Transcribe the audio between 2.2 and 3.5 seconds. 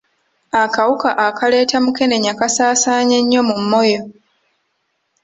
kasaasaanye nnyo